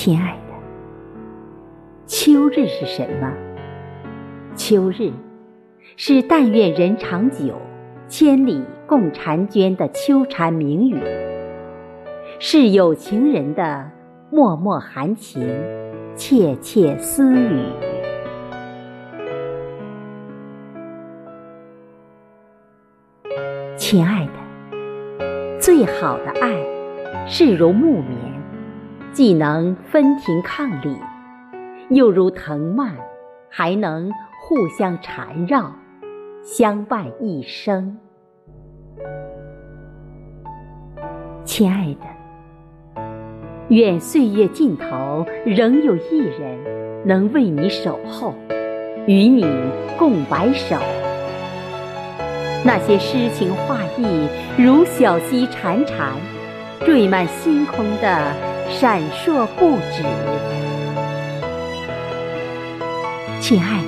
[0.00, 0.54] 亲爱的，
[2.06, 3.34] 秋日是什么？
[4.54, 5.10] 秋日
[5.96, 7.60] 是“但愿人长久，
[8.06, 11.02] 千里共婵娟”的秋蝉鸣语，
[12.38, 13.90] 是有情人的
[14.30, 15.42] 脉脉含情、
[16.14, 17.64] 窃窃私语。
[23.76, 26.54] 亲爱的，最好的爱
[27.26, 28.27] 是如木棉，
[29.12, 30.96] 既能分庭抗礼，
[31.90, 32.92] 又如藤蔓，
[33.50, 35.72] 还能互相缠绕，
[36.44, 37.98] 相伴一生。
[41.44, 43.02] 亲爱的，
[43.68, 46.58] 愿岁月尽头仍有一人
[47.04, 48.34] 能为你守候，
[49.06, 49.44] 与你
[49.98, 50.76] 共白首。
[52.64, 56.12] 那些诗情画意，如小溪潺潺，
[56.84, 58.32] 缀满星空的
[58.70, 60.04] 闪烁不止。
[63.40, 63.82] 亲爱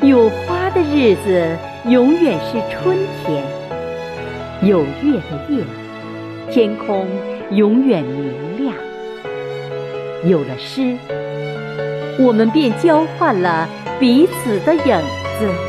[0.00, 3.42] 的，有花的日子永远是春天，
[4.62, 5.64] 有月的夜，
[6.50, 7.06] 天空
[7.50, 8.74] 永远明亮。
[10.24, 10.96] 有了诗，
[12.18, 14.82] 我们便交换了彼此的影
[15.38, 15.67] 子。